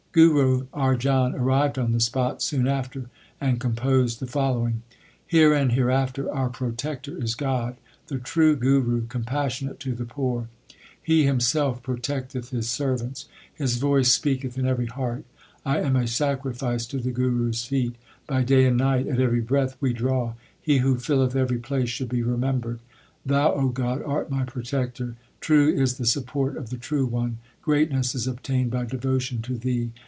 [0.13, 3.09] Guru Arjan arrived on the spot soon after,
[3.39, 4.81] and composed the following:
[5.25, 7.77] Here and hereafter our protector Is God,
[8.07, 10.39] the true Guru, compassionate to the poor.
[10.39, 10.67] 1 God s name.
[10.67, 10.75] 2 Gaund.
[10.75, 15.23] 40 THE SIKH RELIGION He Himself protecteth His servants; His voice speaketh in every heart.
[15.65, 17.95] I am a sacrifice to the Guru s feet.
[18.27, 22.09] By day and night, at every breath we draw, He who filleth every place should
[22.09, 22.79] be remembered.
[23.25, 27.37] Thou, O God, art my protector; True is the support of the True One.
[27.61, 29.91] Greatness is obtained by devotion to Thee.